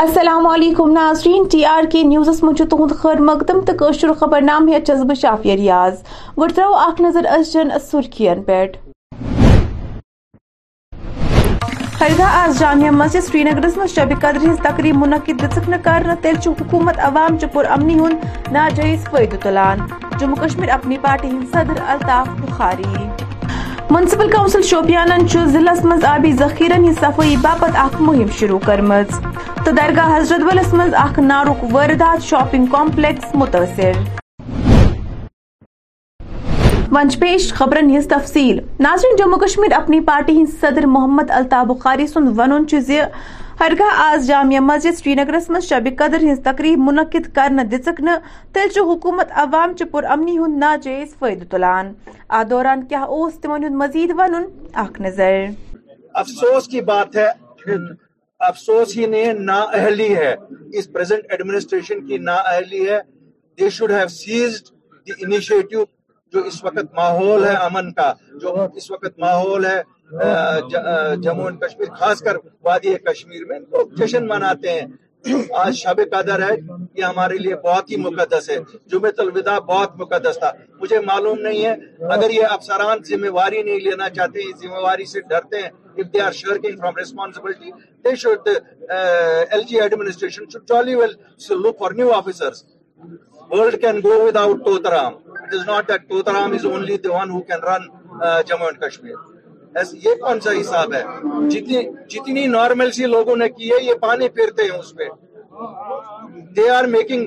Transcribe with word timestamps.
السلام 0.00 0.46
علیکم 0.46 0.90
ناظرین، 0.92 1.44
ٹی 1.50 1.64
آر 1.66 1.84
کے 1.90 2.02
نیوزس 2.02 2.42
من 2.42 2.54
تہد 2.54 2.92
خیر 2.98 3.20
مقدم 3.28 3.60
تو 3.66 3.72
قشر 3.78 4.12
خبر 4.18 4.40
نام 4.40 4.68
ہے 4.68 4.80
چس 4.86 5.00
بہ 5.08 5.14
شافیہ 5.20 5.54
ریاض۔ 5.54 5.94
گڈ 6.38 6.52
ترو 6.56 6.74
اخ 6.74 7.00
نظر 7.00 7.26
ازچن 7.30 7.68
سرخین 7.90 8.42
پہ 8.46 8.64
ہرگاہ 12.00 12.36
آز 12.42 12.58
جامعہ 12.58 12.90
مسجد 12.90 13.24
سری 13.26 13.42
نگرس 13.44 13.76
من 13.76 13.86
شب 13.94 14.12
قدر 14.20 14.36
ہز 14.44 14.60
تقریب 14.62 14.96
منعقد 14.98 15.42
دژ 15.42 15.68
کر 15.84 16.06
تیل 16.22 16.36
حکومت 16.46 16.98
عوام 17.08 17.38
چہ 17.38 17.58
امنی 17.68 17.98
ہند 17.98 18.52
ناجائز 18.52 19.08
فائدہ 19.10 19.36
تلان۔ 19.42 19.86
جموں 20.18 20.36
کشمیر 20.42 20.70
اپنی 20.74 20.98
پارٹی 21.02 21.28
ہند 21.28 21.48
صدر 21.52 21.82
الطاف 21.86 22.28
بخاری۔ 22.40 23.08
منسپل 23.90 24.30
کونسل 24.32 24.62
شوپیان 24.70 25.26
ضلع 25.52 25.72
مز 25.84 26.04
آبی 26.04 26.32
ذخیرن 26.38 26.88
ہز 26.88 27.00
صفائی 27.00 27.36
باپت 27.42 27.76
اخ 27.84 28.00
مہم 28.00 28.30
شروع 28.38 28.58
کرمز۔ 28.66 29.20
تو 29.68 29.72
درگاہ 29.76 30.16
حضرت 30.16 30.40
بلس 30.40 30.72
مز 30.74 30.94
اخ 30.96 31.18
نارک 31.18 31.64
واردات 31.72 32.22
شاپنگ 32.24 32.66
کمپلیکس 32.66 33.34
متاثر 33.34 33.98
ونچ 36.92 37.18
پیش 37.20 37.52
خبرن 37.54 37.90
ہز 37.96 38.06
تفصیل۔ 38.08 38.60
ناظرین 38.80 39.16
جموں 39.16 39.38
کشمیر 39.38 39.72
اپنی 39.76 40.00
پارٹی 40.00 40.36
ہند 40.38 40.48
صدر 40.60 40.86
محمد 40.86 41.30
الطاف 41.30 41.66
بخاری 41.66 42.06
سند 42.06 42.38
ون 42.38 42.64
ہرگاہ 43.60 44.00
آز 44.02 44.26
جامعہ 44.26 44.60
مسجد 44.60 44.98
سری 44.98 45.14
نگرس 45.14 45.50
مز 45.50 45.68
شب 45.68 45.88
قدر 45.98 46.22
ہز 46.22 46.40
تقریب 46.44 46.78
منعقد 46.78 47.32
کرنے 47.34 47.64
دژک 47.72 48.00
تیل 48.54 48.68
چھ 48.68 48.88
حکومت 48.92 49.32
عوام 49.44 49.76
چہ 49.78 49.84
پر 49.92 50.04
امنی 50.10 50.38
ہند 50.38 50.58
ناجائز 50.58 51.14
فائدہ 51.18 51.44
تلان۔ 51.50 51.92
ا 52.30 52.42
دوران 52.50 52.86
کیا 52.86 53.02
اوس 53.14 53.38
تمن 53.42 53.64
ہند 53.64 53.76
مزید 53.82 54.12
ون 54.18 54.34
اخ 54.74 55.00
نظر۔ 55.00 55.44
افسوس 56.14 56.68
کی 56.68 56.80
بات 56.90 57.16
ہے۔ 57.16 57.28
افسوس 58.40 58.96
ہی 58.96 59.06
نہیں 59.06 59.32
نا 59.48 59.58
اہلی 59.78 60.14
ہے۔ 60.16 60.34
اس 60.72 60.92
پریزنٹ 60.92 61.24
ایڈمنسٹریشن 61.30 62.06
کی 62.06 62.18
نا 62.18 62.34
اہلی 62.52 62.88
ہے۔ 62.88 63.00
They 63.58 63.68
should 63.76 63.90
have 63.92 64.08
seized 64.08 64.64
the 65.06 65.12
initiative 65.24 65.84
جو 66.32 66.40
اس 66.48 66.62
وقت 66.64 66.94
ماحول 66.94 67.44
ہے 67.44 67.54
امن 67.66 67.92
کا، 67.92 68.12
جو 68.40 68.54
اس 68.76 68.90
وقت 68.90 69.18
ماحول 69.18 69.64
ہے 69.66 69.80
جموں 71.22 71.44
اینڈ 71.44 71.60
کشمیر، 71.60 71.90
خاص 71.98 72.18
کر 72.22 72.36
وادی 72.64 72.94
کشمیر 73.06 73.44
میں۔ 73.48 73.58
لوگ 73.72 73.86
جشن 73.98 74.26
مناتے 74.28 74.72
ہیں۔ 74.72 74.86
آج 75.62 75.74
شب 75.76 76.00
قدر 76.12 76.42
ہے 76.42 76.54
یہ 76.98 77.04
ہمارے 77.04 77.36
لیے 77.38 77.54
بہت 77.64 77.90
ہی 77.90 77.96
مقدس 77.96 78.48
ہے۔ 78.50 78.56
جمعۃ 78.90 79.18
الوداع 79.18 79.58
بہت 79.72 79.90
مقدس 80.00 80.38
تھا۔ 80.38 80.50
مجھے 80.80 80.98
معلوم 81.00 81.38
نہیں 81.40 81.64
ہے، 81.64 81.74
اگر 82.14 82.30
یہ 82.30 82.44
افسران 82.50 82.98
ذمہ 83.08 83.30
واری 83.30 83.62
نہیں 83.62 83.80
لینا 83.86 84.08
چاہتے 84.16 84.38
ذمہ 84.62 84.80
واری 84.86 85.04
سے 85.12 85.20
ڈرتے 85.30 85.62
ہیں۔ 85.62 85.70
If 85.98 86.10
they 86.12 86.20
are 86.20 86.32
shirking 86.32 86.76
from 86.76 86.94
responsibility 86.94 87.72
they 88.04 88.14
should 88.16 88.42
uh, 88.48 89.58
LG 89.60 89.80
administration 89.80 90.50
should 90.50 90.66
jolly 90.66 90.96
well 90.96 91.14
look 91.64 91.78
for 91.78 91.92
new 91.94 92.10
officers 92.12 92.64
world 93.50 93.80
can 93.80 94.00
go 94.00 94.14
without 94.24 94.58
Totaram 94.60 95.18
it 95.46 95.54
is 95.58 95.64
not 95.66 95.88
that 95.88 96.08
Totaram 96.08 96.54
is 96.54 96.64
only 96.66 96.96
the 96.98 97.12
one 97.12 97.30
who 97.30 97.42
can 97.44 97.60
run 97.62 97.90
uh, 98.22 98.42
Jammu 98.42 98.68
and 98.70 98.80
Kashmir 98.80 99.18
یہ 99.94 100.14
کون 100.20 100.40
سا 100.40 100.50
حساب 100.52 100.92
ہے 100.94 101.02
جتنی 101.50 101.82
جتنی 102.10 102.46
normal 102.46 102.90
سی 102.92 103.06
لوگوں 103.06 103.36
نے 103.36 103.48
کی 103.48 103.70
ہے 103.70 103.82
یہ 103.84 103.94
پانی 104.00 104.28
پھرتے 104.28 104.62
ہیں 104.62 104.78
اس 104.78 104.94
پہ 104.96 105.08
دے 106.56 106.68
آر 106.70 106.84
میکنگ 106.94 107.26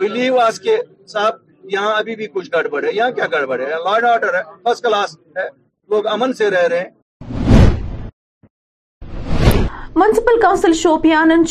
بلیو 0.00 0.38
آس 0.40 0.60
کے 0.60 0.76
صاحب 1.12 1.34
یہاں 1.72 1.92
ابھی 1.96 2.16
بھی 2.16 2.26
کچھ 2.34 2.50
گڑبڑ 2.54 2.84
ہے 2.84 2.92
یہاں 2.94 3.10
کیا 3.10 3.26
گڑبڑ 3.32 3.60
ہے 3.60 3.68
لارڈ 3.84 4.04
آرڈر 4.04 4.34
ہے 4.34 4.42
فرسٹ 4.64 4.82
کلاس 4.82 5.16
ہے 5.36 5.48
لوگ 5.90 6.06
امن 6.06 6.32
سے 6.32 6.50
رہ 6.50 6.66
رہے 6.68 6.78
ہیں 6.78 6.90
municipal 9.96 10.40
council 10.40 10.72
Shopian 10.72 11.42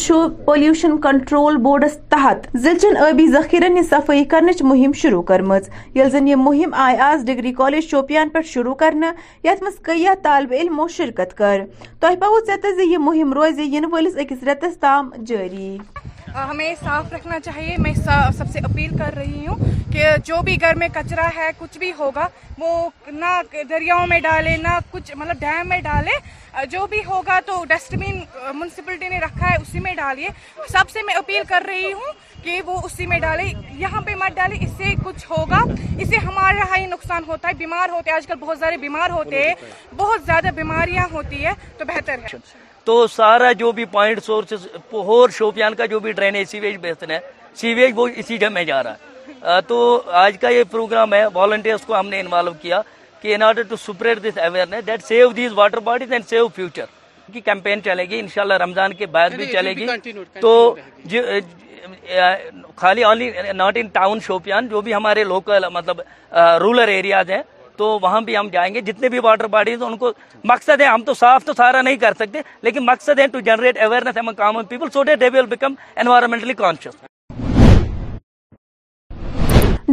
pollution 0.45 0.97
control 1.01 1.57
boards 1.57 1.97
تحت 2.09 2.47
زلچن 2.53 2.97
ابی 2.97 3.27
ذخیرن 3.27 3.77
ہز 3.77 3.89
صفائی 3.89 4.23
کرنچ 4.25 4.61
مہم 4.61 4.91
شروع 4.95 5.21
کرم 5.21 5.53
یل 5.95 6.09
زن 6.09 6.27
یہ 6.27 6.35
مہم 6.35 6.73
آئی 6.73 6.97
آز 7.01 7.25
ڈگری 7.25 7.51
کالج 7.53 7.89
شوپیان 7.89 8.29
پہ 8.29 8.41
شروع 8.45 8.73
کرنا 8.73 9.11
یت 9.43 9.63
مز 9.63 9.79
کئی 9.83 10.05
طالب 10.23 10.53
علمو 10.59 10.87
شرکت 10.87 11.37
کر 11.37 11.63
تہ 11.99 12.15
پاؤ 12.19 12.39
ژے 12.47 12.85
یہ 12.85 12.97
مہم 12.97 13.33
روز 13.33 13.59
ین 13.59 13.85
ولس 13.91 14.17
اکس 14.17 14.43
ریتس 14.43 14.77
تام 14.77 15.09
جاری 15.25 15.77
ہمیں 16.35 16.75
صاف 16.83 17.13
رکھنا 17.13 17.39
چاہیے۔ 17.39 17.75
میں 17.77 17.93
سب 18.37 18.43
سے 18.51 18.59
اپیل 18.59 18.97
کر 18.97 19.13
رہی 19.15 19.47
ہوں 19.47 19.55
کہ 19.93 20.05
جو 20.23 20.41
بھی 20.41 20.61
گھر 20.61 20.75
میں 20.75 20.87
کچرا 20.93 21.29
ہے، 21.35 21.49
کچھ 21.57 21.77
بھی 21.77 21.91
ہوگا، 21.99 22.27
وہ 22.57 22.89
نہ 23.07 23.41
دریاؤں 23.69 24.07
میں 24.07 24.19
ڈالے، 24.19 24.57
نہ 24.57 24.79
کچھ 24.91 25.11
مطلب 25.15 25.39
ڈیم 25.39 25.69
میں 25.69 25.81
ڈالے۔ 25.81 26.39
جو 26.65 26.87
بھی 26.87 27.01
ہوگا 27.07 27.39
تو 27.45 27.65
ڈسٹ 27.65 27.95
بین 27.95 28.21
میونسپلٹی 28.53 29.09
نے 29.09 29.19
رکھا 29.19 29.49
ہے، 29.49 29.55
اسی 29.55 29.79
میں 29.79 29.95
ڈالیے۔ 29.95 30.27
سب 30.69 30.89
سے 30.89 30.99
میں 31.05 31.15
اپیل 31.15 31.43
کر 31.47 31.63
رہی 31.67 31.93
ہوں 31.93 32.11
کہ 32.43 32.61
وہ 32.65 32.81
اسی 32.83 33.05
میں 33.05 33.19
ڈالے۔ 33.19 33.43
یہاں 33.71 34.01
پہ 34.01 34.15
مت 34.15 34.35
ڈالے، 34.35 34.55
اس 34.61 34.69
سے 34.77 34.83
کچھ 35.03 35.31
ہوگا۔ 35.31 35.59
اس 35.99 36.09
سے 36.09 36.15
ہمارا 36.15 36.77
ہی 36.77 36.85
نقصان 36.85 37.23
ہوتا 37.27 37.47
ہے۔ 37.47 37.53
بیمار 37.53 37.89
ہوتے 37.89 38.09
ہیں۔ 38.09 38.15
آج 38.15 38.27
کل 38.27 38.35
بہت 38.35 38.57
سارے 38.59 38.77
بیمار 38.77 39.09
ہوتے 39.09 39.43
ہیں۔ 39.43 39.53
بہت 39.97 40.21
زیادہ 40.25 40.49
بیماریاں 40.55 41.05
ہوتی 41.11 41.45
ہے 41.45 41.51
تو 41.77 41.85
بہتر 41.85 42.13
ہے۔ 42.13 42.68
تو 42.89 43.05
سارا 43.07 43.51
جو 43.51 43.71
بھی 43.71 43.85
پوائنٹ 43.85 44.23
سورسز 44.23 44.65
اور 44.91 45.29
شوپیان 45.29 45.75
کا 45.75 45.85
جو 45.85 45.99
بھی 45.99 46.11
ڈرینیج 46.11 46.47
سیویج 46.49 46.77
بیسن 46.81 47.11
ہے۔ 47.11 47.19
سیویج 47.55 47.91
وہ 47.95 48.07
اسی 48.17 48.37
جگہ 48.37 48.49
میں 48.49 48.63
جا 48.65 48.81
رہا 48.83 48.93
ہے۔ 48.93 49.59
تو 49.67 49.77
آج 50.21 50.37
کا 50.41 50.49
یہ 50.49 50.63
پروگرام 50.71 51.13
ہے 51.13 51.23
والنٹیئرس 51.33 51.85
کو 51.85 51.99
ہم 51.99 52.07
نے 52.09 52.19
انوالو 52.19 52.51
کیا 52.61 52.81
کہ 53.21 53.35
in 53.35 53.43
order 53.43 53.63
to 53.69 53.75
spread 53.75 54.23
this 54.23 54.37
awareness 54.37 54.87
that 54.87 55.03
save 55.07 55.29
these 55.37 55.51
water 55.55 55.79
bodies 55.89 56.11
and 56.11 56.25
save 56.29 56.47
future 56.55 56.85
کی 57.33 57.39
کیمپین 57.41 57.83
چلے 57.83 58.05
گی 58.09 58.19
انشاءاللہ 58.19 58.57
رمضان 58.63 58.93
کے 58.93 59.05
بعد 59.15 59.29
بھی 59.37 59.45
چلے 59.51 59.73
گی۔ 59.75 59.87
تو 60.41 60.75
خالی 62.75 63.03
only 63.03 63.31
not 63.55 63.77
in 63.77 63.87
town 63.93 64.19
Shopian 64.27 64.67
جو 64.67 64.81
بھی 64.81 64.93
ہمارے 64.93 65.23
لوکل 65.23 65.69
مطلب 65.73 66.01
رورل 66.61 66.89
ایریاز 66.89 67.29
ہیں 67.31 67.41
تو 67.79 67.97
وہاں 68.01 68.21
بھی 68.21 68.37
ہم 68.37 68.47
جائیں 68.51 68.73
گے۔ 68.73 68.81
جتنے 68.81 69.09
بھی 69.09 69.19
واٹر 69.23 69.47
باڈیز 69.47 69.83
ان 69.83 69.97
کو 69.97 70.11
مقصد 70.43 70.81
ہے، 70.81 70.85
ہم 70.85 71.01
تو 71.05 71.13
صاف 71.13 71.45
تو 71.45 71.53
سارا 71.57 71.81
نہیں 71.81 71.97
کر 71.97 72.13
سکتے، 72.19 72.41
لیکن 72.61 72.85
مقصد 72.85 73.19
ہے 73.19 73.27
to 73.27 73.39
generate 73.41 73.77
awareness 73.81 74.17
among 74.17 74.35
common 74.37 74.65
people 74.65 74.89
so 74.93 75.03
that 75.03 75.21
they 75.21 75.29
will 75.33 75.45
become 75.45 75.73
environmentally 75.95 76.53
conscious 76.53 76.95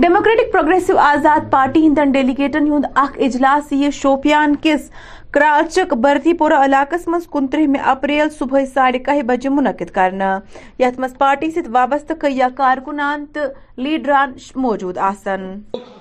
Democratic 0.00 0.50
Progressive 0.52 0.96
Azad 0.98 1.50
Party 1.52 1.86
ہندن 1.86 2.10
ڈیلیگیٹن 2.12 2.66
ہند 2.72 2.84
اخ 3.02 3.16
اجلاس 3.26 3.72
یہ 3.72 3.90
شوپیان 4.00 4.54
کس 4.62 4.90
کراچک 5.32 5.92
بردی 6.02 6.32
پورہ 6.40 6.58
علاقس 6.64 7.06
مز 7.08 7.26
کنترہ 7.32 7.66
میں 7.68 7.80
اپریل 7.92 8.28
صبح 8.38 8.64
ساڑھے 8.74 8.98
کہ 9.06 9.22
بجے 9.26 9.48
منعقد 9.48 9.90
کرنا 9.94 10.38
یت 10.78 10.98
مز 11.00 11.16
پارٹی 11.18 11.50
ست 11.50 11.68
وابستہ 11.72 12.14
کئی 12.20 12.40
کارکنان 12.56 13.24
تو 13.32 13.40
لیڈران 13.76 14.32
موجود 14.56 14.98
آسن 15.10 15.52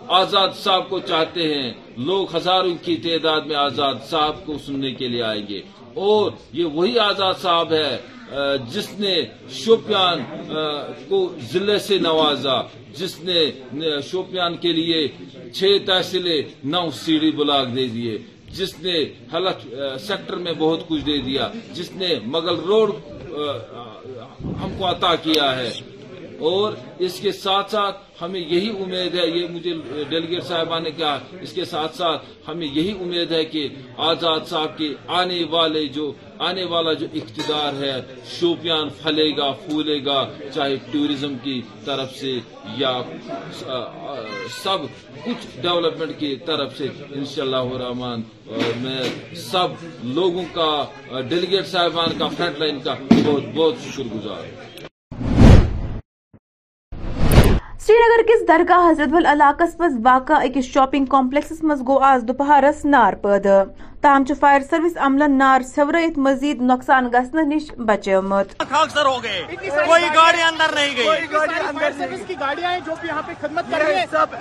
آزاد 0.08 0.50
صاحب 0.64 0.90
کو 0.90 1.00
چاہتے 1.00 1.42
ہیں، 1.54 1.72
لوگ 1.98 2.36
ہزاروں 2.36 2.76
کی 2.82 2.96
تعداد 2.96 3.42
میں 3.42 3.56
آزاد 3.56 3.96
صاحب 4.10 4.46
کو 4.46 4.58
سننے 4.66 4.92
کے 4.92 5.08
لیے 5.08 5.24
آئیں 5.24 5.46
گے۔ 5.50 5.62
اور 5.94 6.32
یہ 6.54 6.66
وہی 6.66 7.00
آزاد 7.00 7.34
صاحب 7.42 7.74
ہے 7.74 7.98
جس 8.74 8.88
نے 9.00 9.16
شوپیان 9.54 10.24
کو 11.08 11.18
ضلع 11.52 11.78
سے 11.78 11.98
نوازا، 11.98 12.58
جس 12.98 13.14
نے 13.24 13.40
شوپیان 14.12 14.58
کے 14.58 14.72
لیے 14.74 15.08
چھ 15.54 15.78
تحصیلیں 15.86 16.42
نو 16.64 16.90
سیڑھی 16.92 17.32
بلاک 17.32 17.76
دے 17.76 17.88
دیے، 17.88 18.18
جس 18.58 18.80
نے 18.80 19.04
حلق 19.34 19.58
سیکٹر 20.00 20.36
میں 20.36 20.54
بہت 20.58 20.88
کچھ 20.88 21.04
دے 21.06 21.18
دیا، 21.18 21.50
جس 21.74 21.92
نے 21.92 22.14
مغل 22.26 22.58
روڈ 22.68 22.90
ہم 24.62 24.76
کو 24.78 24.90
عطا 24.90 25.16
کیا 25.16 25.56
ہے۔ 25.58 25.70
اور 26.40 26.74
اس 27.06 27.20
کے 27.20 27.32
ساتھ 27.32 27.72
ساتھ 27.72 28.04
ہمیں 28.22 28.40
یہی 28.40 28.70
امید 28.82 29.16
ہے، 29.16 29.26
یہ 29.28 29.48
مجھے 29.52 29.74
ڈیلیگیٹ 30.10 30.44
صاحبہ 30.44 30.80
نے 30.80 30.92
کہا، 30.92 31.18
اس 31.42 31.54
کے 31.54 31.66
ساتھ 31.66 31.96
ساتھ 31.96 32.26
ہمیں 32.48 32.68
یہی 32.68 32.92
امید 33.02 33.32
ہے 33.32 33.44
کہ 33.46 33.68
آزاد 34.10 34.48
صاحب 34.50 34.78
کے 34.78 34.94
آنے 35.22 35.44
والے 35.50 35.86
جو، 35.96 36.12
آنے 36.48 36.64
والا 36.64 36.94
جو 36.94 37.08
اقتدار 37.14 37.82
ہے، 37.82 37.94
شوپیان 38.30 38.90
پھلے 39.02 39.30
گا، 39.38 39.52
پھولے 39.66 39.98
گا، 40.06 40.20
چاہے 40.54 40.76
ٹوریزم 40.92 41.36
کی 41.44 41.62
طرف 41.86 42.16
سے 42.16 42.34
یا 42.78 42.94
سب 44.64 44.80
کچھ 45.26 45.48
ڈیولپمنٹ 45.62 46.20
کی 46.20 46.36
طرف 46.46 46.78
سے 46.78 46.88
انشاءاللہ 47.12 47.66
الرحمن 47.74 48.22
میں 48.82 49.02
سب 49.44 49.86
لوگوں 50.16 50.44
کا 50.54 51.22
ڈیلیگیٹ 51.30 51.68
صاحبان 51.68 52.18
کا 52.20 52.28
فرنٹ 52.38 52.60
لائن 52.60 52.80
کا 52.80 52.96
بہت 53.12 53.44
بہت 53.56 53.76
شکر 53.86 54.16
گزار 54.16 54.44
ہوں 54.44 54.74
سری 57.80 57.96
نگر 57.98 58.22
کس 58.28 58.35
درگاہ 58.48 58.90
حضرت 58.90 59.10
بل 59.10 59.26
علاقس 59.26 59.76
مز 59.80 59.98
واقع 60.04 60.34
اکس 60.34 60.66
شاپنگ 60.66 61.06
کمپلیکسس 61.06 61.64
مز 61.64 61.82
گو 61.88 61.98
آز 62.04 62.24
دوپہرس 62.28 62.84
نار 62.86 63.14
پید 63.14 63.48
تاہم 64.06 64.24
فائر 64.40 64.62
سروس 64.70 64.98
عملن 64.98 65.38
نار 65.38 65.62
ژھیورت 65.62 66.18
مزید 66.18 66.62
نقصان 66.62 67.08
گھنہ 67.12 67.42
نش 67.54 67.72
بچومت 67.78 68.48
خاکسر 68.70 69.06
ہو 69.06 69.24
گئے۔ 69.24 69.42
کوئی 69.86 70.04
گاڑی 70.16 70.42
اندر 70.42 70.72
نہیں 70.76 70.96
گئی۔ 70.98 71.06
سروس 71.98 72.20
کی 72.28 72.36
گاڑیاں 72.40 72.72
ہیں 72.72 72.80
جو 72.86 72.94
یہاں 73.04 73.22
پہ 73.26 73.32
خدمت 73.42 73.72
کر 73.72 73.78
رہی 73.78 73.96
ہیں۔ 73.96 74.06
سب 74.12 74.36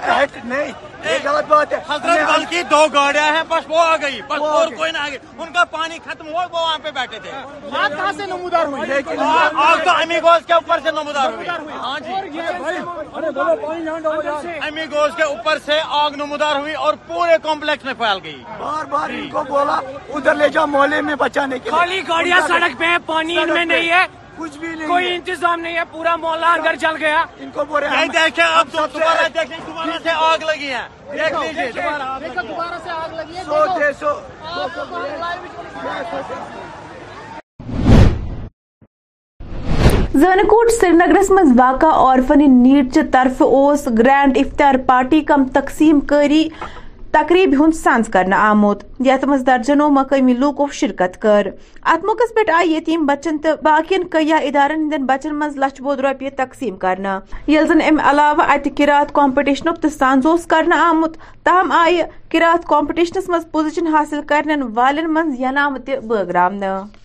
نہیں۔ 0.45 0.73
یہ 1.05 1.19
غلط 1.25 1.45
بات 1.49 1.73
ہے۔ 1.73 1.79
حضرت 1.89 2.19
بلکہ 2.35 2.63
دو 2.63 2.87
گاڑیاں 2.95 3.33
ہیں 3.37 3.43
بس 3.49 3.65
وہ 3.69 3.79
آ 3.79 3.97
گئی۔ 3.97 4.21
بس 4.29 4.41
اور 4.41 4.69
کوئی 4.77 4.93
نہ 4.93 4.99
آ 4.99 5.09
گئی۔ 5.09 5.19
ان 5.39 5.53
کا 5.53 5.65
پانی 5.65 5.99
ختم 6.05 6.27
ہوا 6.29 6.45
وہ 6.53 6.61
وہاں 6.61 6.79
پہ 6.83 6.91
بیٹھے 6.91 7.19
تھے۔ 7.19 7.31
آگ 7.83 7.91
کہاں 7.97 8.13
سے 8.17 8.27
نمودار 8.27 8.67
ہوئی؟ 8.67 8.93
آگ 9.57 9.85
تو 9.85 9.91
امی 9.91 10.19
گوز 10.23 10.47
کے 10.47 10.53
اوپر 10.53 10.79
سے 10.83 10.91
نمودار 10.91 11.33
ہوئی۔ 11.33 11.49
ہاں 11.49 11.99
جی۔ 12.01 12.13
امی 14.69 14.85
گوز 14.93 15.17
کے 15.17 15.23
اوپر 15.23 15.59
سے 15.65 15.81
آگ 16.03 16.11
نمودار 16.17 16.57
ہوئی 16.57 16.75
اور 16.75 16.95
پورے 17.07 17.37
کمپلیکس 17.43 17.85
میں 17.85 17.95
پھیل 17.95 18.19
گئی۔ 18.25 18.43
بار 18.59 18.85
بار 18.85 19.09
ان 19.09 19.29
کو 19.31 19.45
بولا 19.55 19.79
ادھر 20.15 20.35
لے 20.35 20.49
جاؤ 20.55 20.67
محلے 20.67 21.01
میں 21.09 21.15
بچانے 21.19 21.59
کے 21.65 21.71
خالی 21.71 22.01
گاڑیاں 22.09 22.41
سڑک 22.49 22.79
پہ 22.79 22.85
ہیں 22.85 22.99
پانی 23.07 23.37
ان 23.39 23.53
میں 23.55 23.65
نہیں 23.65 23.91
ہے۔ 23.91 24.05
کچھ 24.37 24.57
بھی 24.59 24.69
نہیں 24.69 24.89
کوئی 24.89 25.15
انتظام 25.15 25.61
نہیں 25.61 25.77
ہے 25.77 25.83
پورا 25.91 26.15
محلہ 26.23 26.47
اندر 26.55 26.77
چل 26.81 26.97
گیا۔ 27.01 27.25
ان 27.41 27.51
کو 27.55 27.65
بول 27.65 27.83
رہے 27.83 28.03
یہ 28.03 28.11
دیکھیں 28.13 28.45
اب 28.45 28.67
تو 28.73 28.87
دوبارہ 28.95 29.29
دیکھیں 29.35 29.57
دوبارہ 29.67 29.99
سے 30.03 30.11
آگ 30.31 30.45
لگی 30.51 30.71
ہے۔ 30.73 30.87
دیکھ 31.13 31.35
لیجیے 31.43 31.71
دوبارہ 31.73 32.79
سے 32.85 32.91
آگ 32.91 33.15
لگی 33.15 33.37
ہے۔ 33.37 33.45
سو 33.45 33.65
ڈیڑھ 33.79 33.97
سو۔ 34.01 34.13
زنکوٹ 40.15 40.71
سری 40.71 40.91
نگرس 40.97 41.31
مز 41.31 41.53
واقع 41.59 41.87
عورفن 41.87 42.43
نیٹ 42.63 42.93
چہ 42.95 43.01
طرف 43.13 43.43
اوس 43.43 43.87
گرینڈ 43.99 44.39
افطار 44.39 44.75
پارٹی 44.87 45.21
کم 45.31 45.45
تقسیم 45.55 46.01
کاری 46.11 46.49
تقریب 47.15 47.53
ہند 47.59 47.75
سنز 47.75 48.09
کرنا 48.13 48.37
آمت 48.49 48.83
یت 49.07 49.25
مز 49.25 49.43
درجنوں 49.47 49.91
مقامی 49.91 50.33
لوکو 50.35 50.67
شرکت 50.73 51.21
کر۔ 51.23 51.49
ات 51.93 52.05
موقع 52.05 52.25
پہ 52.37 52.51
آئی 52.53 52.73
یتیم 52.73 53.05
بچن 53.07 53.39
تو 53.43 53.49
باقین 53.63 54.07
کیا 54.13 54.37
ادارن 54.37 54.81
ہندین 54.83 55.05
بچن 55.07 55.35
مز 55.39 55.57
لچھ 55.59 55.81
بود 55.83 56.01
روپیہ 56.01 56.31
تقسیم 56.37 56.77
کرنا۔ 56.77 57.19
یل 57.47 57.67
زن 57.67 57.81
ام 57.89 58.01
علاوہ 58.11 58.45
ات 58.55 58.69
کرات 58.79 59.13
کمپٹیشن 59.15 59.75
تو 59.83 59.89
سنز 59.99 60.27
اوس 60.27 60.47
کرنا 60.47 60.81
آمت 60.89 61.17
تاہم 61.45 61.73
آئی 61.73 62.03
کرات 62.33 62.67
کمپٹیشنس 62.69 63.29
مز 63.29 63.51
پوزیشن 63.53 63.95
حاصل 63.95 64.21
کرنے 64.27 64.57
والن 64.75 65.13
مز 65.15 65.41
ینام 65.41 65.79
تہ 65.87 66.01
بٲگراونہٕ 66.07 67.04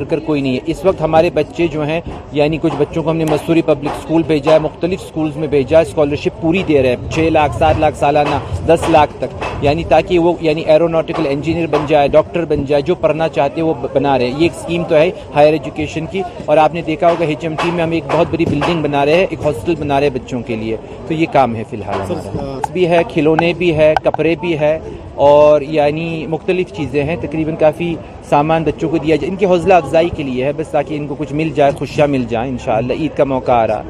ورکر 0.00 0.18
کوئی 0.18 0.40
نہیں 0.40 0.54
ہے۔ 0.54 0.60
اس 0.66 0.84
وقت 0.84 1.00
ہمارے 1.00 1.30
بچے 1.34 1.66
جو 1.66 1.84
ہیں 1.86 2.00
یعنی 2.32 2.58
کچھ 2.62 2.72
بچوں 2.78 3.02
کو 3.02 3.10
ہم 3.10 3.16
نے 3.16 3.24
مسوری 3.24 3.62
پبلک 3.62 3.90
اسکول 3.98 4.22
بھیجا 4.26 4.52
ہے، 4.52 4.58
مختلف 4.58 5.02
اسکولز 5.04 5.36
میں 5.36 5.48
بھیجا 5.48 5.78
ہے 5.78 5.82
اسکالرشپ 5.82 6.40
پوری 6.40 6.62
دے 6.68 6.82
رہے 6.82 6.88
ہیں، 6.88 7.10
چھ 7.10 7.28
لاکھ، 7.32 7.56
سات 7.58 7.74
لاکھ 7.78 7.96
سالانہ، 7.98 8.38
دس 8.66 8.88
لاکھ 8.88 9.12
تک۔ 9.18 9.53
یعنی 9.64 9.84
تاکہ 9.84 10.18
وہ 10.18 10.32
یعنی 10.40 10.60
ایروناٹیکل 10.60 11.26
انجینئر 11.30 11.66
بن 11.66 11.84
جائے 11.86 12.08
ڈاکٹر 12.08 12.44
بن 12.44 12.64
جائے 12.64 12.82
جو 12.82 12.94
پڑھنا 12.94 13.28
چاہتے 13.28 13.60
ہیں 13.60 13.68
وہ 13.68 13.74
بنا 13.92 14.18
رہے 14.18 14.24
ہیں۔ 14.24 14.32
یہ 14.32 14.42
ایک 14.42 14.52
اسکیم 14.56 14.82
تو 14.88 14.94
ہے 14.94 15.10
ہائر 15.34 15.52
ایجوکیشن 15.52 16.06
کی۔ 16.06 16.22
اور 16.44 16.56
آپ 16.56 16.74
نے 16.74 16.82
دیکھا 16.82 17.10
ہوگا 17.10 17.24
ایچ 17.24 17.38
ایم 17.40 17.54
ٹی 17.62 17.70
میں 17.70 17.84
ہم 17.84 17.90
ایک 17.90 18.04
بہت 18.12 18.26
بڑی 18.30 18.44
بلڈنگ 18.44 18.82
بنا 18.82 19.04
رہے 19.06 19.14
ہیں 19.14 19.26
ایک 19.30 19.38
ہاسٹل 19.44 19.74
بنا 19.78 20.00
رہے 20.00 20.06
ہیں 20.08 20.14
بچوں 20.14 20.40
کے 20.40 20.56
لیے۔ 20.56 20.76
تو 21.08 21.14
یہ 21.14 21.26
کام 21.32 21.56
ہے 21.56 21.62
فی 21.70 21.76
الحال 21.76 22.00
ہمارا۔ 22.00 22.58
بھی 22.72 22.88
ہے 22.88 23.02
کھلونے 23.08 23.52
بھی 23.58 23.74
ہے 23.74 23.94
کپڑے 24.02 24.34
بھی 24.40 24.58
ہے 24.58 24.78
اور 25.14 25.60
یعنی 25.60 26.26
مختلف 26.26 26.72
چیزیں 26.72 27.04
ہیں۔ 27.04 27.16
تقریباً 27.20 27.56
کافی 27.56 27.94
سامان 28.28 28.62
بچوں 28.62 28.88
کو 28.88 28.98
دیا 28.98 29.16
جائے۔ 29.16 29.30
ان 29.30 29.36
کی 29.36 29.46
حوصلہ 29.46 29.74
افزائی 29.74 30.08
کے 30.16 30.22
لیے 30.22 30.44
ہے 30.44 30.52
بس 30.56 30.68
تاکہ 30.68 30.94
ان 30.94 31.06
کو 31.06 31.14
کچھ 31.18 31.32
مل 31.32 31.50
جائے 31.54 31.72
خوشیاں 31.78 32.06
مل 32.06 32.24
جائیں 32.28 32.50
انشاءاللہ۔ 32.50 32.92
عید 32.92 33.16
کا 33.16 33.24
موقع 33.24 33.52
آ 33.52 33.66
رہا۔ 33.66 33.82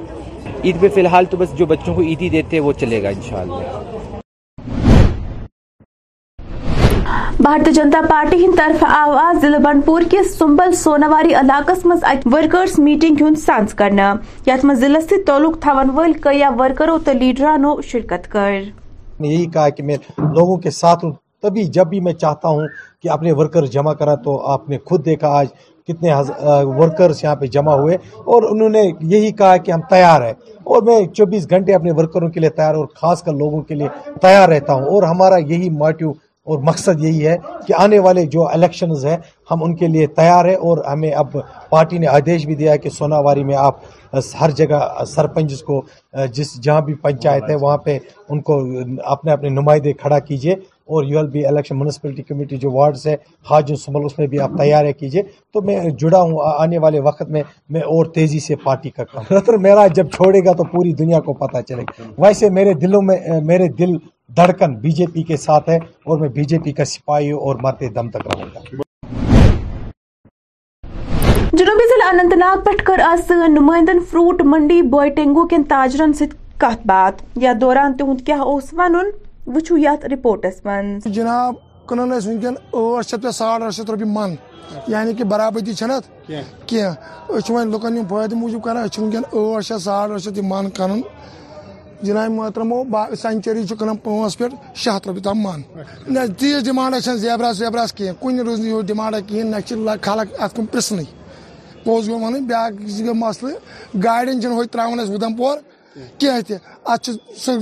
عید 0.64 0.76
پہ 0.80 0.88
فی 0.88 1.00
الحال 1.00 1.24
تو 1.24 1.36
بس 1.36 1.48
جو 1.58 1.66
بچوں 1.66 1.94
کو 1.94 2.02
عیدی 2.02 2.28
دیتے 2.28 2.56
ہیں 2.56 2.64
وہ 2.64 2.72
چلے 2.72 3.02
گا 3.02 3.08
انشاءاللہ۔ 3.08 3.93
بھارتی 7.44 7.72
جنتا 7.72 8.00
پارٹی 8.10 8.44
ہند 8.44 8.54
طرف 8.58 8.84
آواز 8.88 9.40
ضلع 9.42 9.58
بنڈپور 9.58 10.02
کس 10.10 10.38
سمبل 10.38 10.72
سوناواری 10.74 11.34
علاقس 11.34 11.86
مز 11.86 12.04
ورکرس 12.32 12.78
میٹنگ 12.78 13.16
ہند 13.20 13.38
سانس 13.38 13.74
کرنا۔ 13.74 14.14
یت 14.46 14.64
مز 14.64 14.78
ضلع 14.80 15.00
سے 15.00 15.22
تعلق 15.22 15.60
تھون 15.60 15.90
ول 15.94 16.12
کیا 16.12 16.50
ورکروں 16.58 16.98
تو 17.04 17.12
لیڈرانو 17.12 17.80
شرکت 17.82 18.30
کر۔ 18.32 18.50
یہی 19.20 19.44
کہا 19.46 19.68
کہ 19.68 19.82
میں 19.82 19.96
لوگوں 20.18 20.56
کے 20.56 20.70
ساتھ 20.70 21.04
ہوں، 21.04 21.12
تبھی 21.42 21.64
جب 21.64 21.86
بھی 21.86 22.00
میں 22.00 22.12
چاہتا 22.12 22.48
ہوں 22.48 22.66
کہ 23.02 23.10
اپنے 23.10 23.32
ورکر 23.32 23.66
جمع 23.66 23.92
کرا 23.92 24.14
تو 24.14 24.46
آپ 24.46 24.68
نے 24.68 24.78
خود 24.84 25.04
دیکھا 25.04 25.28
آج 25.28 25.46
کتنے 25.86 26.12
ورکرز 26.78 27.24
یہاں 27.24 27.36
پہ 27.36 27.46
جمع 27.46 27.74
ہوئے۔ 27.74 27.94
اور 28.24 28.42
انہوں 28.42 28.68
نے 28.68 28.82
یہی 29.00 29.30
کہا 29.32 29.56
کہ 29.56 29.72
ہم 29.72 29.80
تیار 29.90 30.20
ہیں۔ 30.22 30.32
اور 30.64 30.82
میں 30.82 31.06
چوبیس 31.06 31.50
گھنٹے 31.50 31.74
اپنے 31.74 31.92
ورکروں 31.92 32.28
کے 32.28 32.40
لیے 32.40 32.50
تیار 32.50 32.74
اور 32.74 32.86
خاص 32.94 33.22
کر 33.22 33.32
لوگوں 33.32 33.62
کے 33.62 33.74
لیے 33.74 33.88
تیار 34.22 34.48
رہتا 34.48 34.72
ہوں۔ 34.72 34.82
اور 34.82 35.02
ہمارا 35.02 35.36
یہی 35.36 35.70
موٹیو 35.70 36.12
اور 36.46 36.58
مقصد 36.58 37.04
یہی 37.04 37.26
ہے 37.26 37.36
کہ 37.66 37.72
آنے 37.76 37.98
والے 37.98 38.24
جو 38.26 38.46
الیکشنز 38.48 39.04
ہیں، 39.06 39.16
ہم 39.50 39.62
ان 39.64 39.74
کے 39.76 39.86
لیے 39.86 40.06
تیار 40.16 40.44
ہیں 40.44 40.54
اور 40.56 40.84
ہمیں 40.84 41.10
اب 41.10 41.36
پارٹی 41.70 41.98
نے 41.98 42.06
آدیش 42.06 42.46
بھی 42.46 42.54
دیا 42.54 42.72
ہے 42.72 42.78
کہ 42.78 42.90
سوناواری 42.90 43.44
میں 43.44 43.56
آپ 43.56 43.76
ہر 44.40 44.50
جگہ 44.50 44.80
سرپنچ 45.06 45.62
کو، 45.62 45.80
جس 46.32 46.54
جہاں 46.62 46.80
بھی 46.80 46.94
پنچایت 46.94 47.50
ہے، 47.50 47.54
وہاں 47.60 47.78
پہ 47.78 47.98
ان 48.28 48.40
کو 48.40 48.60
اپنے 49.04 49.32
اپنے 49.32 49.48
نمائندے 49.50 49.92
کھڑا 49.92 50.18
کیجیے 50.18 50.52
اور 50.86 51.04
U 51.04 51.18
L 51.18 51.26
B 51.26 51.44
election 51.46 51.78
municipality 51.78 52.22
committee 52.22 52.56
جو 52.56 52.70
وارڈز 52.70 53.06
ہے 53.06 53.16
خاجن 53.46 53.76
سمل، 53.76 54.04
اس 54.04 54.18
میں 54.18 54.26
بھی 54.26 54.40
آپ 54.40 54.50
تیار 54.58 54.90
کیجیے 54.92 55.22
تو 55.52 55.62
میں 55.62 55.78
جڑا 55.98 56.20
ہوں 56.20 56.38
آنے 56.58 56.78
والے 56.78 57.00
وقت 57.00 57.30
میں 57.30 57.42
میں 57.70 57.80
اور 57.80 58.06
تیزی 58.14 58.40
سے 58.40 58.56
پارٹی 58.64 58.90
کا 58.90 59.04
کام۔ 59.04 59.24
میرا 59.60 59.86
جب 59.86 60.10
چھوڑے 60.10 60.44
گا 60.44 60.52
تو 60.52 60.64
پوری 60.64 60.92
دنیا 60.92 61.20
کو 61.20 61.32
پتہ 61.34 61.60
چلے 61.60 61.82
گا 61.82 62.10
ویسے 62.18 62.50
میرے 62.50 62.72
دلوں 62.74 63.02
میں، 63.02 63.18
میرے 63.44 63.68
دل 63.68 63.96
دھڑکن 64.30 64.74
بی 64.74 64.90
جے 64.90 65.06
پی 65.06 65.22
کے 65.22 65.36
ساتھ 65.36 65.68
ہے 65.68 65.76
اور 65.76 66.18
میں 66.18 66.28
بی 66.28 66.44
جے 66.44 66.58
پی 66.58 66.72
کا 66.72 66.84
سپاہی 66.84 67.30
ہوں 67.32 67.40
اور 67.40 67.56
مرتے 67.62 67.88
دم 67.88 68.10
تک 68.10 68.26
رہوں 68.26 68.46
گا۔ 68.54 68.60
جنوبی 71.52 71.86
ضلع 71.88 72.08
اننت 72.08 72.34
ناگ 72.36 72.64
پہ 72.64 72.70
کر 72.86 73.00
آج 73.00 73.20
سن 73.28 73.52
نمائندن 73.54 73.98
فروٹ 74.10 74.42
منڈی 74.44 74.80
بوئٹنگو 74.94 75.46
کن 75.48 75.62
تاجرن 75.68 76.12
ست 76.12 76.34
کت 76.60 76.86
بات۔ 76.86 77.22
یا 77.42 77.52
دوران 77.60 77.96
تہد 77.96 78.24
کیا 78.26 78.36
ون 78.42 79.10
وچھو 79.46 79.78
یت 79.78 80.04
رپورٹس 80.12 80.64
من۔ 80.64 80.98
جناب 81.04 81.54
کنن 81.88 82.12
ونکین 82.26 82.54
ٹھ 82.54 83.08
شیت 83.10 83.22
پہ 83.22 83.30
ساڑ 83.38 83.58
ٹھ 83.60 83.74
شیت 83.76 83.90
روپیے 83.90 84.06
من 84.12 84.34
یعنی 84.88 85.14
کہ 85.14 85.24
برابری 85.24 85.72
چھنت۔ 85.74 86.30
کی 86.66 86.80
وۄنۍ 87.28 87.64
لُکن 87.72 87.96
ہُنٛد 87.96 88.08
فٲیدٕ 88.08 88.36
موٗجوٗب 88.40 88.62
کران 88.64 88.82
أسۍ 88.84 88.90
چھِ 88.92 89.02
ونکیٚن 89.02 89.22
ٲٹھ 89.32 89.64
شیٚتھ 89.66 89.82
ساڑ 89.82 90.08
ٲٹھ 90.10 90.22
شیٚتھ 90.22 90.38
یہِ 90.38 90.46
من 90.48 90.70
کٕنان 90.70 91.00
جناب 92.02 92.30
محترمو 92.30 92.82
سینچری 93.20 93.66
چھُ 93.66 93.76
کٕنان 93.78 93.96
پانٛژھ 93.96 94.38
پٮ۪ٹھ 94.38 94.54
شیٚے 94.74 94.96
ہَتھ 94.96 95.08
رۄپیہِ 95.08 95.24
تام 95.24 95.42
من 95.42 95.60
نہ 96.14 96.20
تیٖژ 96.38 96.64
ڈِمانڈا 96.64 97.00
چھنہٕ 97.00 97.18
زیبراس 97.18 97.60
ویبراس 97.60 97.92
کینٛہہ 97.92 98.20
کُنہِ 98.20 98.40
روٗز 98.40 98.60
نہٕ 98.60 98.68
یِہُس 98.68 98.86
ڈِمانڈا 98.86 99.18
نہ 99.50 99.60
چھِ 99.66 99.76
خلق 100.02 100.28
اَتھ 100.42 100.54
کُن 100.56 100.66
پرٛژھنٕے 100.66 101.04
پوٚز 101.84 102.08
گوٚو 102.08 102.20
وَنٕنۍ 102.20 102.46
بیٛاکھ 102.48 102.74
گوٚو 103.04 103.14
مسلہٕ 103.14 103.58
گاڑٮ۪ن 104.04 104.40
چھِنہٕ 104.40 104.56
ہوٚتہِ 104.56 104.72
ترٛاوان 104.72 105.00
اَسہِ 105.00 105.14
اُدھم 105.14 105.34
پور۔ 105.36 105.56
کینٛہہ 106.18 106.40
تہِ 106.46 106.56
اَتھ 106.84 107.02
چھُ 107.04 107.12
سُہ 107.44 107.52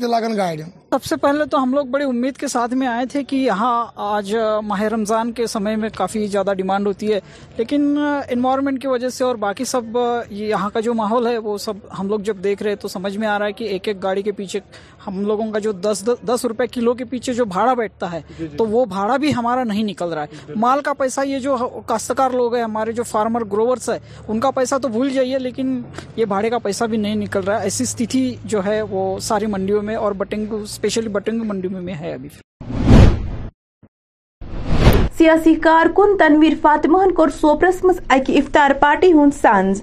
تہِ 0.00 0.08
لگان 0.08 0.36
گاڑٮ۪ن 0.36 0.70
سب 0.90 1.04
سے 1.04 1.16
پہلے 1.16 1.44
تو 1.44 1.62
ہم 1.62 1.74
لوگ 1.74 1.86
بڑی 1.86 2.04
امید 2.04 2.36
کے 2.36 2.48
ساتھ 2.48 2.74
میں 2.74 2.86
آئے 2.86 3.06
تھے 3.06 3.24
کہ 3.24 3.36
یہاں 3.36 3.86
آج 3.96 4.36
ماہ 4.64 4.82
رمضان 4.82 5.32
کے 5.32 5.46
سمے 5.46 5.76
میں 5.76 5.88
کافی 5.96 6.26
زیادہ 6.26 6.52
ڈیمانڈ 6.56 6.86
ہوتی 6.86 7.12
ہے۔ 7.12 7.20
لیکن 7.56 7.98
انوائرمنٹ 8.30 8.82
کی 8.82 8.88
وجہ 8.88 9.08
سے 9.08 9.24
اور 9.24 9.34
باقی 9.34 9.64
سب 9.64 9.98
یہاں 10.30 10.70
کا 10.70 10.80
جو 10.80 10.94
ماحول 10.94 11.26
ہے 11.26 11.38
وہ 11.38 11.58
سب 11.58 11.72
ہم 11.98 12.08
لوگ 12.08 12.20
جب 12.20 12.36
دیکھ 12.44 12.62
رہے 12.62 12.74
تو 12.76 12.88
سمجھ 12.88 13.16
میں 13.18 13.28
آ 13.28 13.38
رہا 13.38 13.46
ہے 13.46 13.52
کہ 13.52 13.64
ایک 13.64 13.88
ایک 13.88 14.02
گاڑی 14.02 14.22
کے 14.22 14.32
پیچھے 14.32 14.60
ہم 15.06 15.20
لوگوں 15.26 15.50
کا 15.52 15.58
جو 15.58 15.72
دس 15.72 16.08
دس 16.26 16.44
روپے 16.44 16.66
کلو 16.66 16.94
کے 16.94 17.04
پیچھے 17.04 17.32
جو 17.32 17.44
بھاڑا 17.44 17.74
بیٹھتا 17.74 18.12
ہے 18.12 18.20
تو 18.56 18.66
وہ 18.66 18.84
بھاڑا 18.84 19.16
بھی 19.16 19.34
ہمارا 19.34 19.64
نہیں 19.64 19.82
نکل 19.82 20.12
رہا 20.12 20.22
ہے۔ 20.22 20.52
مال 20.56 20.80
کا 20.80 20.92
پیسہ 20.92 21.20
یہ 21.26 21.38
جو 21.38 21.56
کاشتکار 21.86 22.30
لوگ 22.30 22.54
ہیں 22.54 22.64
ہمارے 22.64 22.92
جو 22.92 23.02
فارمر 23.02 23.44
گروورس 23.44 23.88
ہے 23.88 23.98
ان 24.28 24.40
کا 24.40 24.50
پیسہ 24.50 24.74
تو 24.82 24.88
بھول 24.88 25.10
جائیے 25.10 25.38
لیکن 25.38 25.80
یہ 26.16 26.24
بھاڑے 26.24 26.50
کا 26.50 26.58
پیسہ 26.58 26.84
بھی 26.84 26.96
نہیں 26.96 27.14
نکل 27.14 27.40
رہا۔ 27.40 27.58
ہے 27.58 27.62
ایسی 27.62 27.84
استھتی 27.84 28.34
جو 28.44 28.64
ہے 28.64 28.82
وہ 28.82 29.18
ساری 29.18 29.46
منڈیوں 29.46 29.82
میں 29.82 29.94
اور 29.94 30.12
بٹنگ 30.12 30.46
اسپیشلی 30.78 31.08
بٹنگ 31.08 31.42
منڈی 31.44 31.68
میں 31.68 31.94
ہے 31.94 32.12
ابھی 32.12 32.28
سیاسی 35.18 35.54
کارکن 35.54 36.16
تنویر 36.18 36.52
فاطمہن 36.62 37.12
کور 37.14 37.28
سوپرس 37.38 37.82
مز 37.84 37.98
اکہ 38.10 38.38
افطار 38.38 38.70
پارٹی 38.80 39.12
ہند 39.12 39.34
سانز 39.34 39.80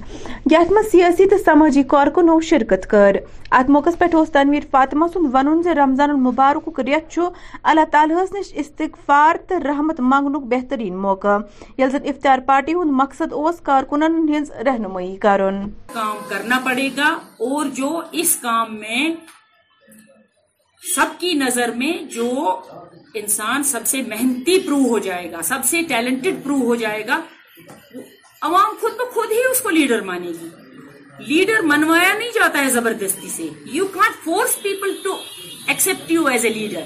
یتھ 0.52 0.72
مز 0.74 0.90
سیاسی 0.92 1.25
تو 1.30 1.38
سماجی 1.46 1.84
کارکنو 1.86 2.40
شرکت 2.42 2.88
کر 2.90 3.18
ات 3.52 3.70
موقع 3.70 3.90
پہ 3.98 4.06
تنویر 4.34 4.64
فاطمہ 4.72 5.06
سند 5.14 5.36
ون 5.36 5.62
ز 5.64 5.75
رمضان 5.78 6.10
المبارک 6.10 6.80
ریت 6.82 7.20
اللہ 7.64 7.92
تعالیٰ 7.92 8.24
نش 8.34 8.54
استغفار 8.56 9.36
تو 9.50 9.60
رحمت 9.66 10.00
منگنک 10.02 10.44
بہترین 10.54 10.98
موقع 11.02 11.38
یل 11.78 11.90
زن 11.90 12.10
افطار 12.10 12.40
پارٹی 12.46 12.74
ہند 12.74 12.92
مقصد 12.96 13.34
اس 13.36 13.62
کارکنن 13.64 14.28
ہز 14.32 14.52
رہنمائی 14.62 15.16
کرن 15.18 15.64
کام 15.94 16.18
کرنا 16.30 16.60
پڑے 16.66 16.90
گا 16.98 17.16
اور 17.42 17.66
جو 17.75 18.00
اس 18.14 18.36
کام 18.38 18.75
میں 18.75 19.10
سب 20.94 21.20
کی 21.20 21.34
نظر 21.34 21.72
میں 21.72 22.04
جو 22.04 22.62
انسان 23.13 23.63
سب 23.63 23.80
سے 23.86 24.01
محنتی 24.01 24.60
پروو 24.60 24.88
ہو 24.88 25.00
جائے 25.00 25.32
گا، 25.32 25.42
سب 25.42 25.60
سے 25.65 25.82
ٹیلنٹڈ 25.82 26.44
پروو 26.44 26.63
ہو 26.65 26.75
جائے 26.75 27.08
گا 27.08 27.22
عوام 28.42 28.75
خود 28.82 28.92
بخود 28.96 29.32
ہی 29.32 29.51
اس 29.51 29.62
کو 29.62 29.70
لیڈر 29.70 30.01
مانے 30.01 30.27
گی۔ 30.27 30.50
لیڈر 31.20 31.62
منوایا 31.63 32.13
نہیں 32.18 32.30
جاتا 32.36 32.65
ہے 32.65 32.70
زبردستی 32.70 33.30
سے۔ 33.30 33.50
You 33.65 33.88
can't 33.88 34.24
force 34.24 34.62
people 34.62 34.96
to 35.04 35.18
accept 35.68 36.12
you 36.12 36.27
as 36.27 36.46
a 36.46 36.54
leader 36.54 36.82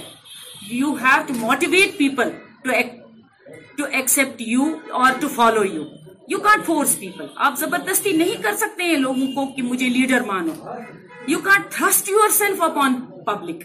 you 0.72 0.94
have 0.94 1.22
to 1.27 1.34
motivate 1.34 1.98
people 1.98 2.29
to 2.70 3.86
to 3.86 3.96
accept 3.96 4.56
you 4.56 4.65
or 5.01 5.12
to 5.12 5.27
follow 5.39 5.65
you. 5.65 5.84
You 6.34 6.39
can't 6.39 6.72
force 6.72 6.94
people. 6.96 7.25
آپ 7.36 7.60
زبردستی 7.60 8.12
نہیں 8.12 8.44
کر 8.44 8.56
سکتے 8.56 8.84
ہیں 8.84 8.96
لوگوں 8.96 9.27
کو 9.27 9.53
کہ 9.53 9.62
مجھے 9.62 9.89
لیڈر 9.89 10.22
مانو۔ 10.22 10.70
You 11.27 11.39
can't 11.39 11.70
thrust 11.70 12.10
yourself 12.29 12.62
upon 12.62 12.94
public 13.25 13.63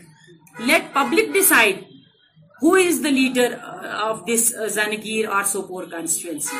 let 0.55 0.93
public 0.95 1.33
decide 1.33 1.83
who 2.63 2.75
is 2.77 3.03
the 3.05 3.11
leader 3.11 3.55
of 4.01 4.21
this 4.29 4.53
Zainagir 4.75 5.29
or 5.29 5.45
Sopore 5.45 5.85
constituency 5.85 6.57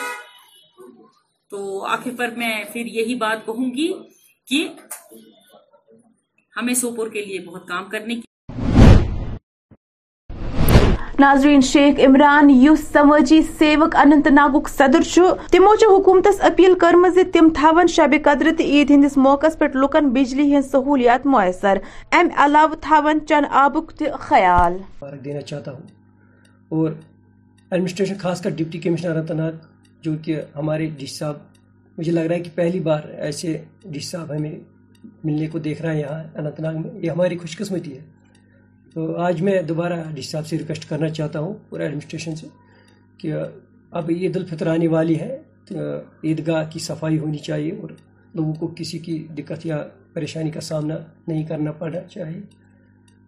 تو 1.51 1.85
آخر 1.87 2.11
پر 2.19 2.31
میں 2.37 2.53
پھر 2.73 2.87
یہی 2.91 3.15
بات 3.15 3.45
کہوں 3.47 3.71
گی 3.75 3.93
کہ 4.49 4.69
ہمیں 6.55 6.75
سوپور 6.75 7.09
کے 7.09 7.25
لیے 7.25 7.39
بہت 7.41 7.67
کام 7.69 7.89
کرنے 7.91 8.15
کی 8.15 8.34
ناظرین 11.19 11.61
شیخ 11.61 12.01
عمران 12.01 12.51
یس 12.51 12.93
سماجی، 12.93 13.43
سیوک 13.59 13.97
اننت 13.97 14.27
ناگک 14.27 14.69
صدر 14.69 15.19
تمو 15.51 15.97
حکومتس 15.97 16.41
اپیل 16.41 16.75
کرم 16.79 17.07
تم 17.33 17.49
تھون 17.55 17.87
شب 17.87 18.15
قدر 18.23 18.49
تو 18.59 18.65
عید 18.65 18.91
ہندس 18.91 19.17
موقع 19.17 19.47
پہ 19.59 19.65
لکن 19.75 20.09
بجلی 20.09 20.55
ہند 20.55 20.65
سہولیات 20.65 21.27
میسر 21.27 21.79
ام 22.13 22.29
علاوہ 22.37 22.75
تھون 22.81 23.27
چن 23.27 23.43
آبک 23.51 24.03
خیال۔ 24.21 24.79
دینا 25.25 25.41
چاہتا 25.41 25.73
ہوں۔ 25.73 25.81
اور 26.69 26.91
ایڈمنسٹریشن 27.71 28.15
خاص 28.19 28.43
کر 28.43 28.51
ڈپٹی 28.51 28.79
کمشنر 28.79 29.17
اننت 29.17 29.31
ناگ، 29.31 29.53
جو 30.03 30.13
کہ 30.23 30.41
ہمارے 30.57 30.87
ڈی 30.87 31.07
صاحب، 31.07 31.35
مجھے 31.99 32.13
لگ 32.13 32.21
رہا 32.21 32.35
ہے 32.35 32.41
کہ 32.41 32.51
پہلی 32.55 32.81
بار 32.81 33.01
ایسے 33.19 33.59
ڈی 33.85 34.01
صاحب 34.01 34.33
ہمیں 34.33 34.55
ملنے 35.25 35.47
کو 35.47 35.59
دیکھ 35.59 35.83
رہا 35.83 35.93
ہے 35.93 36.01
یہاں 36.01 36.39
اننت 36.39 36.61
ناگ 36.61 36.75
میں، 36.75 36.91
یہ 36.95 37.11
ہماری 37.11 37.39
خوش 37.39 37.57
قسمتی 37.59 37.97
ہے۔ 37.97 38.15
تو 38.95 39.17
آج 39.17 39.43
میں 39.43 39.63
دوبارہ 39.63 39.93
ڈی 40.15 40.23
صاحب 40.23 40.47
سے 40.47 40.59
ریکویسٹ 40.59 40.89
کرنا 40.89 41.09
چاہتا 41.09 41.39
ہوں 41.41 41.55
پورے 41.69 41.83
ایڈمنسٹریشن 41.83 42.37
سے 42.37 42.47
کہ 43.19 43.33
اب 43.91 44.11
عید 44.11 44.37
الفطر 44.37 44.67
آنے 44.67 44.89
والی 44.89 45.21
ہے 45.21 45.39
عیدگاہ 46.25 46.71
کی 46.71 46.79
صفائی 46.79 47.19
ہونی 47.19 47.39
چاہیے 47.39 47.73
اور 47.73 47.91
لوگوں 48.35 48.53
کو 48.53 48.73
کسی 48.77 48.99
کی 48.99 49.27
دقت 49.39 49.67
یا 49.67 49.85
پریشانی 50.13 50.51
کا 50.51 50.61
سامنا 50.61 50.95
نہیں 51.29 51.45
کرنا 51.45 51.73
پڑنا 51.73 52.01
چاہیے۔ 52.01 52.41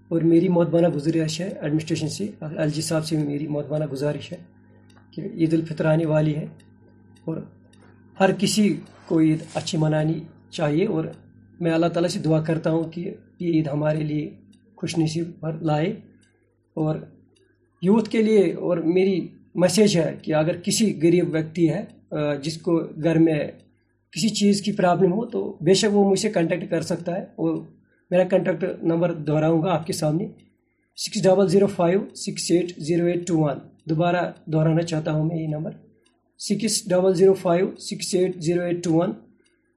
اور 0.08 0.23
میری 0.23 0.49
موتبانہ 0.49 0.88
گزارش 0.88 1.40
ہے 1.40 1.49
ایڈمنسٹریشن 1.49 2.08
سے 2.08 2.26
ایل 2.40 2.70
جی 2.70 2.82
صاحب 2.82 3.04
سے 3.04 3.16
میری 3.16 3.46
موتبانہ 3.46 3.85
گزارش 3.85 4.32
ہے 4.32 4.37
کہ 5.11 5.23
عید 5.35 5.54
الفطر 5.54 5.85
آنے 5.85 6.06
والی 6.06 6.37
ہے 6.37 6.46
اور 7.25 7.37
ہر 8.20 8.30
کسی 8.38 8.76
کو 9.06 9.20
عید 9.20 9.38
اچھی 9.54 9.78
منانی 9.78 10.20
چاہیے 10.50 10.87
اور 10.87 11.04
میں 11.61 11.73
اللہ 11.73 11.87
تعالیٰ 11.87 12.11
سے 12.11 12.18
دعا 12.18 12.40
کرتا 12.40 12.70
ہوں 12.70 12.85
کہ 12.85 13.14
یہ 13.38 13.52
عید 13.52 13.68
ہمارے 13.68 14.00
لیے 14.00 14.30
خوش 14.76 14.99
نصیب 14.99 15.30
پر 15.40 15.52
لائے 15.52 15.90
اور 16.75 16.97
یوتھ 17.83 18.11
کے 18.11 18.23
لیے 18.23 18.52
اور 18.52 18.76
میری 18.76 19.28
میسیج 19.54 19.97
ہے 19.97 20.16
کہ 20.23 20.35
اگر 20.35 20.56
کسی 20.56 21.00
غریب 21.02 21.35
ویکتی 21.35 21.68
ہے 21.71 21.85
جس 22.42 22.61
کو 22.61 22.83
گھر 23.02 23.18
میں 23.18 23.49
کسی 24.11 24.28
چیز 24.28 24.62
کی 24.62 24.73
پرابلم 24.73 25.12
ہو 25.12 25.26
تو 25.26 25.56
بے 25.61 25.75
شک 25.75 25.97
وہ 25.97 26.11
مجھ 26.11 26.18
سے 26.18 26.30
کنٹیکٹ 26.30 26.71
کر 26.71 26.83
سکتا 26.83 27.16
ہے 27.16 27.23
اور 27.23 27.56
میرا 28.11 28.25
کنٹیکٹ 28.25 28.64
نمبر 28.83 29.12
دہراؤں 29.12 29.62
گا 29.62 29.73
آپ 29.73 29.87
کے 29.87 29.92
سامنے 29.92 30.26
six 30.97 31.23
double 31.25 31.49
zero 31.49 31.66
five 31.66 32.00
six 32.14 32.50
eight 32.50 32.73
zero 32.78 33.06
eight 33.06 33.26
two 33.26 33.38
one 33.38 33.59
دوبارہ 33.85 34.33
دہرانا 34.47 34.83
چاہتا 34.83 35.12
ہوں 35.12 35.25
میں 35.25 35.37
یہ 35.37 35.47
number 35.47 35.71
six 36.38 36.88
double 36.88 37.14
zero 37.14 37.35
five 37.35 37.71
six 37.78 38.14
eight 38.14 38.37
zero 38.37 38.62
eight 38.62 38.85
two 38.85 38.95
one 38.95 39.12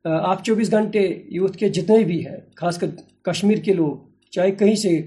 آپ 0.06 0.44
چوبیس 0.44 0.72
گھنٹے 0.72 1.24
یوتھ 1.26 1.58
کے 1.58 1.70
جتنے 1.70 2.04
بھی 2.04 2.28
ہیں، 2.28 2.38
خاص 2.56 2.80
کر 2.80 2.88
کشمیر 3.22 3.58
کے 3.58 3.74
لوگ 3.74 4.09
چاہے 4.32 4.52
کہیں 4.52 4.76
سے، 4.76 5.02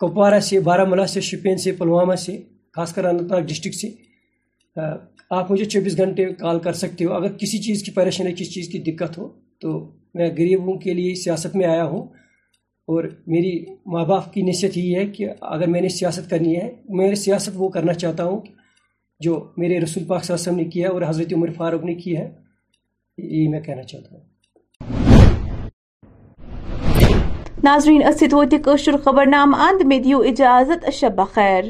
کپوارہ 0.00 0.40
سے 0.40 0.60
بارہ 0.60 0.84
مولہ 0.84 1.06
سے، 1.06 1.20
شپین 1.20 1.58
سے، 1.58 1.72
پلوامہ 1.72 2.14
سے، 2.14 2.42
خاص 2.76 2.94
کر 2.94 3.04
اننت 3.04 3.32
ناگ 3.32 3.40
ڈسٹرکٹ 3.40 3.76
سے 3.76 3.90
آپ 5.30 5.50
مجھے 5.50 5.64
چوبیس 5.64 5.96
گھنٹے 5.96 6.26
کال 6.26 6.58
کر 6.58 6.72
سکتے 6.72 7.04
ہو۔ 7.04 7.12
اگر 7.12 7.32
کسی 7.32 7.58
چیز 7.58 7.82
کی 7.82 7.90
پریشانی، 7.90 8.32
کسی 8.32 8.44
چیز 8.44 8.68
کی 8.68 8.78
دقت 8.78 9.18
ہو، 9.18 9.28
تو 9.60 9.92
میں 10.14 10.30
غریبوں 10.30 10.78
کے 10.78 10.94
لیے 10.94 11.14
سیاست 11.14 11.56
میں 11.56 11.66
آیا 11.66 11.84
ہوں۔ 11.84 12.02
اور 12.86 13.04
میری 13.26 13.64
ماں 13.86 14.04
باپ 14.04 14.32
کی 14.32 14.42
نصیحت 14.42 14.76
یہ 14.76 14.96
ہے 14.96 15.06
کہ 15.06 15.26
اگر 15.40 15.66
میں 15.66 15.80
نے 15.80 15.88
سیاست 15.88 16.30
کرنی 16.30 16.56
ہے، 16.56 16.70
میں 16.88 17.14
سیاست 17.14 17.50
وہ 17.54 17.68
کرنا 17.68 17.92
چاہتا 17.92 18.24
ہوں 18.24 18.40
جو 19.20 19.50
میرے 19.56 19.80
رسول 19.80 20.04
پاک 20.04 20.24
صلی 20.24 20.34
اللہ 20.34 20.42
علیہ 20.42 20.52
وسلم 20.52 20.56
نے 20.56 20.64
کیا 20.64 20.90
اور 20.90 21.02
حضرت 21.08 21.32
عمر 21.34 21.52
فاروق 21.52 21.84
نے 21.84 21.94
کی 21.94 22.16
ہے، 22.16 22.30
یہی 23.18 23.48
میں 23.48 23.60
کہنا 23.60 23.82
چاہتا 23.82 24.16
ہوں۔ 24.16 24.33
ناظرین 27.64 28.06
اسی 28.06 28.28
تو 28.28 28.44
خبر 29.04 29.24
نام 29.24 29.54
اند 29.54 29.82
میں 29.82 29.98
دیو 29.98 30.18
اجازت 30.18 30.90
شب 30.90 31.16
بخیر 31.16 31.64